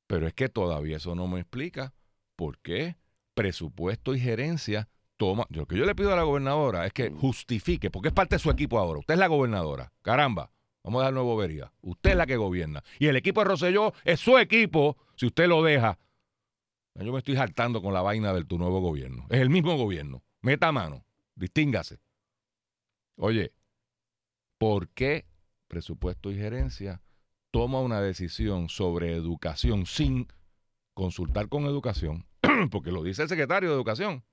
Pero 0.06 0.26
es 0.26 0.34
que 0.34 0.48
todavía 0.50 0.98
eso 0.98 1.14
no 1.14 1.26
me 1.26 1.40
explica 1.40 1.94
por 2.36 2.58
qué 2.58 2.96
presupuesto 3.34 4.14
y 4.14 4.20
gerencia 4.20 4.88
toma. 5.16 5.46
Lo 5.48 5.66
que 5.66 5.76
yo 5.76 5.86
le 5.86 5.94
pido 5.94 6.12
a 6.12 6.16
la 6.16 6.24
gobernadora 6.24 6.84
es 6.84 6.92
que 6.92 7.08
mm. 7.08 7.18
justifique, 7.18 7.90
porque 7.90 8.08
es 8.08 8.14
parte 8.14 8.34
de 8.34 8.40
su 8.40 8.50
equipo 8.50 8.78
ahora. 8.78 8.98
Usted 8.98 9.14
es 9.14 9.20
la 9.20 9.28
gobernadora. 9.28 9.92
Caramba. 10.02 10.50
Vamos 10.84 11.00
a 11.00 11.04
dar 11.04 11.12
nuevo 11.12 11.30
bobería. 11.30 11.72
Usted 11.82 12.10
es 12.10 12.16
la 12.16 12.26
que 12.26 12.36
gobierna. 12.36 12.82
Y 12.98 13.06
el 13.06 13.16
equipo 13.16 13.40
de 13.40 13.44
Rosselló 13.44 13.92
es 14.04 14.20
su 14.20 14.38
equipo 14.38 14.96
si 15.14 15.26
usted 15.26 15.46
lo 15.46 15.62
deja. 15.62 15.98
Yo 16.94 17.12
me 17.12 17.18
estoy 17.18 17.36
saltando 17.36 17.80
con 17.80 17.94
la 17.94 18.02
vaina 18.02 18.32
de 18.32 18.44
tu 18.44 18.58
nuevo 18.58 18.80
gobierno. 18.80 19.26
Es 19.30 19.40
el 19.40 19.48
mismo 19.48 19.76
gobierno. 19.76 20.22
Meta 20.40 20.72
mano. 20.72 21.04
Distíngase. 21.34 22.00
Oye, 23.16 23.52
¿por 24.58 24.88
qué 24.88 25.26
presupuesto 25.68 26.30
y 26.30 26.36
gerencia 26.36 27.00
toma 27.50 27.80
una 27.80 28.00
decisión 28.00 28.68
sobre 28.68 29.14
educación 29.14 29.86
sin 29.86 30.26
consultar 30.94 31.48
con 31.48 31.64
educación? 31.64 32.26
Porque 32.70 32.90
lo 32.90 33.02
dice 33.02 33.22
el 33.22 33.28
secretario 33.28 33.70
de 33.70 33.76
educación. 33.76 34.24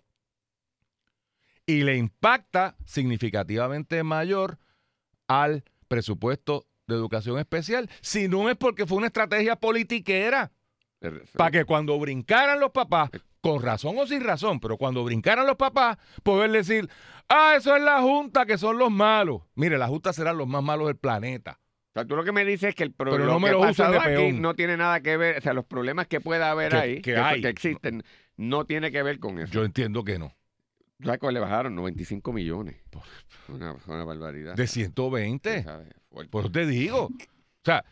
Y 1.66 1.84
le 1.84 1.98
impacta 1.98 2.76
significativamente 2.86 4.02
mayor 4.04 4.58
al 5.28 5.64
presupuesto 5.90 6.66
de 6.88 6.96
educación 6.96 7.38
especial, 7.38 7.90
si 8.02 8.30
no 8.30 8.50
es 8.50 8.56
porque 8.56 8.86
fue 8.86 8.98
una 8.98 9.08
estrategia 9.08 9.58
politiquera. 9.58 10.52
Para 11.34 11.52
que 11.52 11.66
cuando 11.66 11.98
brincaran 11.98 12.60
los 12.60 12.72
papás, 12.72 13.10
con 13.42 13.62
razón 13.62 13.96
o 13.98 14.06
sin 14.06 14.22
razón, 14.22 14.60
pero 14.60 14.78
cuando 14.78 15.04
brincaran 15.04 15.48
los 15.48 15.56
papás, 15.56 15.98
poder 16.24 16.52
decir, 16.52 16.90
ah, 17.30 17.54
eso 17.58 17.76
es 17.76 17.82
la 17.82 18.02
Junta, 18.02 18.46
que 18.46 18.58
son 18.58 18.78
los 18.78 18.92
malos. 18.92 19.42
Mire, 19.56 19.78
la 19.78 19.88
Junta 19.88 20.12
serán 20.14 20.38
los 20.38 20.48
más 20.48 20.62
malos 20.64 20.88
del 20.88 20.98
planeta. 20.98 21.60
O 21.62 21.92
sea, 21.94 22.06
tú 22.06 22.16
lo 22.16 22.24
que 22.24 22.32
me 22.32 22.46
dices 22.46 22.70
es 22.70 22.76
que 22.76 22.84
el 22.84 22.92
problema 22.92 23.40
no, 23.50 24.32
no 24.34 24.54
tiene 24.54 24.78
nada 24.78 25.02
que 25.02 25.18
ver, 25.18 25.38
o 25.38 25.42
sea, 25.42 25.54
los 25.54 25.66
problemas 25.66 26.08
que 26.08 26.22
pueda 26.22 26.52
haber 26.52 26.76
ahí, 26.76 27.02
que, 27.02 27.16
que 27.42 27.50
existen, 27.50 28.04
no 28.36 28.66
tiene 28.66 28.92
que 28.92 29.02
ver 29.02 29.20
con 29.20 29.40
eso. 29.40 29.52
Yo 29.52 29.64
entiendo 29.64 30.04
que 30.04 30.20
no. 30.20 30.36
¿Sabes 31.04 31.20
cuál 31.20 31.34
le 31.34 31.40
bajaron? 31.40 31.76
95 31.76 32.34
millones. 32.34 32.76
Una, 33.48 33.76
una 33.88 34.04
barbaridad. 34.04 34.56
¿De 34.56 34.68
120? 34.68 35.66
Por 36.30 36.42
eso 36.42 36.52
te 36.52 36.66
digo. 36.66 37.06
O 37.06 37.64
sea, 37.64 37.86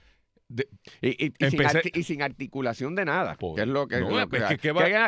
y, 1.02 2.04
sin 2.04 2.22
articulación 2.22 2.96
de 2.96 3.06
nada. 3.06 3.38
que 3.38 3.62
es 3.62 3.68
lo 3.68 3.88
que, 3.88 3.96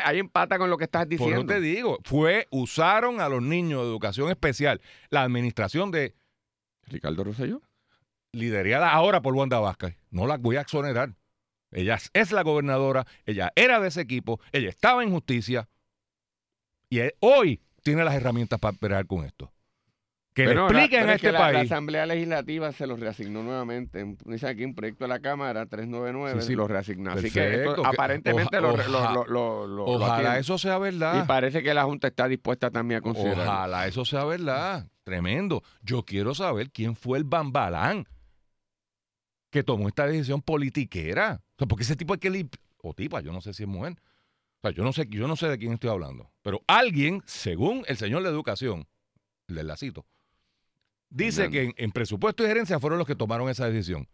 ahí 0.03 0.19
empata 0.19 0.57
con 0.57 0.69
lo 0.69 0.77
que 0.77 0.83
estás 0.85 1.07
diciendo. 1.07 1.45
Por 1.45 1.55
eso 1.55 1.61
te 1.61 1.61
digo, 1.61 1.99
fue, 2.03 2.47
usaron 2.51 3.21
a 3.21 3.29
los 3.29 3.41
niños 3.41 3.81
de 3.81 3.87
educación 3.87 4.29
especial, 4.29 4.81
la 5.09 5.23
administración 5.23 5.91
de 5.91 6.15
Ricardo 6.87 7.23
Rosselló. 7.23 7.61
Liderada 8.31 8.91
ahora 8.91 9.21
por 9.21 9.33
Wanda 9.33 9.59
Vázquez. 9.59 9.97
No 10.11 10.27
la 10.27 10.37
voy 10.37 10.57
a 10.57 10.61
exonerar. 10.61 11.15
Ella 11.71 11.97
es 12.13 12.31
la 12.31 12.43
gobernadora, 12.43 13.05
ella 13.25 13.51
era 13.55 13.79
de 13.79 13.89
ese 13.89 14.01
equipo, 14.01 14.39
ella 14.51 14.69
estaba 14.69 15.03
en 15.03 15.11
justicia. 15.11 15.69
Y 16.89 16.99
hoy 17.19 17.61
tiene 17.83 18.03
las 18.03 18.15
herramientas 18.15 18.59
para 18.59 18.77
pelear 18.77 19.05
con 19.05 19.25
esto. 19.25 19.51
Que 20.33 20.45
le 20.45 20.53
expliquen 20.53 21.09
a 21.09 21.13
este 21.15 21.33
país. 21.33 21.53
La, 21.53 21.61
Asamblea 21.61 22.05
Legislativa 22.05 22.71
se 22.71 22.87
los 22.87 22.99
reasignó 22.99 23.43
nuevamente. 23.43 24.15
Dice 24.25 24.47
aquí 24.47 24.63
un 24.63 24.75
proyecto 24.75 25.05
de 25.05 25.09
la 25.09 25.19
Cámara 25.19 25.65
399 25.65 26.41
sí, 26.41 26.55
los 26.55 26.69
reasignó. 26.69 27.11
Así 27.11 27.31
que 27.31 27.65
aparentemente 27.83 28.61
lo, 28.61 28.75
lo, 29.27 29.85
Ojalá 29.85 30.37
eso 30.37 30.57
sea 30.57 30.77
verdad. 30.77 31.23
Y 31.23 31.27
parece 31.27 31.63
que 31.63 31.73
la 31.73 31.83
Junta 31.83 32.07
está 32.07 32.27
dispuesta 32.27 32.69
también 32.69 32.99
a 32.99 33.01
considerar. 33.01 33.47
Ojalá 33.47 33.87
eso 33.87 34.05
sea 34.05 34.23
verdad. 34.25 34.87
Tremendo. 35.03 35.63
Yo 35.81 36.03
quiero 36.03 36.35
saber 36.35 36.69
quién 36.69 36.95
fue 36.95 37.17
el 37.17 37.23
bambalán 37.23 38.05
que 39.49 39.63
tomó 39.63 39.87
esta 39.87 40.05
decisión 40.05 40.41
politiquera. 40.41 41.41
O 41.55 41.57
sea, 41.57 41.67
porque 41.67 41.83
ese 41.83 41.95
tipo 41.95 42.13
hay 42.13 42.19
que... 42.19 42.47
O 42.81 42.93
tipa, 42.93 43.19
yo 43.19 43.33
no 43.33 43.41
sé 43.41 43.53
si 43.53 43.63
es 43.63 43.69
mujer 43.69 43.95
o 44.61 44.67
sea, 44.67 44.71
yo 44.71 44.83
no 44.83 44.91
sé, 44.91 45.07
yo 45.09 45.27
no 45.27 45.35
sé 45.35 45.47
de 45.47 45.57
quién 45.57 45.73
estoy 45.73 45.89
hablando, 45.89 46.29
pero 46.41 46.61
alguien, 46.67 47.23
según 47.25 47.83
el 47.87 47.97
señor 47.97 48.23
de 48.23 48.29
Educación, 48.29 48.87
le 49.47 49.63
la 49.63 49.77
cito, 49.77 50.05
dice 51.09 51.49
que 51.49 51.73
en, 51.77 51.91
presupuesto 51.91 52.43
y 52.43 52.47
gerencia 52.47 52.79
fueron 52.79 52.99
los 52.99 53.07
que 53.07 53.15
tomaron 53.15 53.49
esa 53.49 53.69
decisión. 53.69 54.07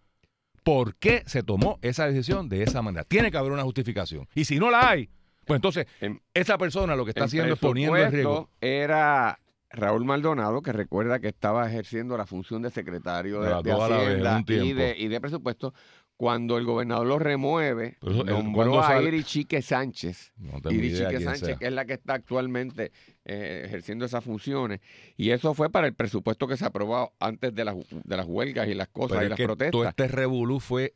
¿Por 0.63 0.95
qué 0.95 1.23
se 1.27 1.43
tomó 1.43 1.79
esa 1.81 2.07
decisión 2.07 2.49
de 2.49 2.63
esa 2.63 2.81
manera? 2.81 3.03
Tiene 3.03 3.29
que 3.31 3.37
haber 3.37 3.51
una 3.51 3.63
justificación. 3.63 4.27
Y 4.33 4.45
si 4.45 4.57
no 4.57 4.71
la 4.71 4.89
hay, 4.89 5.09
pues 5.45 5.57
entonces 5.57 5.85
esa 6.33 6.57
persona 6.57 6.95
lo 6.95 7.05
que 7.05 7.11
está 7.11 7.25
haciendo 7.25 7.53
es 7.53 7.59
poniendo 7.59 7.97
en 7.97 8.11
riesgo. 8.11 8.49
Era 8.61 9.39
Raúl 9.75 10.05
Maldonado, 10.05 10.61
que 10.61 10.71
recuerda 10.73 11.19
que 11.19 11.27
estaba 11.27 11.67
ejerciendo 11.67 12.17
la 12.17 12.25
función 12.25 12.61
de 12.61 12.71
secretario 12.71 13.41
de, 13.41 13.49
de 13.49 13.61
vez, 13.63 13.75
Hacienda 13.75 14.43
y 14.47 14.73
de, 14.73 14.95
y 14.97 15.07
de 15.07 15.21
presupuesto. 15.21 15.73
Cuando 16.17 16.57
el 16.57 16.63
gobernador 16.63 17.05
lo 17.05 17.19
remueve, 17.19 17.97
Pero 17.99 18.23
nombró 18.23 18.53
¿cuándo 18.53 18.79
a 18.79 18.87
sale? 18.87 19.09
Iri 19.09 19.23
Chique 19.25 19.61
Sánchez. 19.61 20.31
No 20.37 20.59
Iri 20.71 20.93
Chique 20.93 21.07
quién 21.09 21.23
Sánchez, 21.23 21.45
sea. 21.45 21.55
que 21.57 21.65
es 21.67 21.73
la 21.73 21.83
que 21.83 21.91
está 21.91 22.13
actualmente 22.13 22.93
eh, 23.25 23.63
ejerciendo 23.65 24.05
esas 24.05 24.23
funciones. 24.23 24.79
Y 25.17 25.31
eso 25.31 25.53
fue 25.53 25.69
para 25.69 25.87
el 25.87 25.93
presupuesto 25.93 26.47
que 26.47 26.55
se 26.55 26.63
aprobó 26.65 27.13
antes 27.19 27.53
de 27.53 27.65
las, 27.65 27.75
de 28.05 28.15
las 28.15 28.25
huelgas 28.27 28.69
y 28.69 28.75
las 28.75 28.87
cosas 28.87 29.17
Pero 29.17 29.25
y 29.25 29.29
las 29.29 29.37
que 29.37 29.43
protestas. 29.43 29.71
todo 29.73 29.83
este 29.89 30.07
revolú 30.07 30.61
fue 30.61 30.93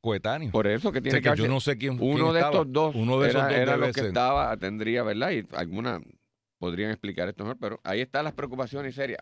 coetáneo. 0.00 0.50
Por 0.50 0.66
eso 0.66 0.90
que 0.90 0.98
O 0.98 1.02
tiene 1.02 1.20
sea, 1.20 1.30
que 1.32 1.36
que 1.36 1.42
yo 1.44 1.48
no 1.48 1.60
sé 1.60 1.78
quién, 1.78 1.96
quién 1.96 2.10
uno 2.14 2.32
de 2.32 2.40
estaba. 2.40 2.56
estos 2.56 2.72
dos 2.72 2.94
Uno 2.96 3.20
de 3.20 3.28
esos 3.28 3.40
era, 3.42 3.48
dos 3.50 3.58
era 3.58 3.76
lo 3.76 3.92
que 3.92 4.00
estaba, 4.00 4.56
tendría, 4.56 5.04
¿verdad? 5.04 5.30
Y 5.30 5.46
alguna 5.54 6.00
podrían 6.58 6.90
explicar 6.90 7.28
esto 7.28 7.44
mejor, 7.44 7.58
pero 7.58 7.80
ahí 7.84 8.00
están 8.00 8.24
las 8.24 8.34
preocupaciones 8.34 8.94
serias. 8.94 9.14